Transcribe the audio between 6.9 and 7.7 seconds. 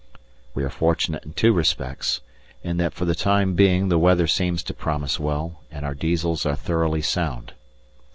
sound.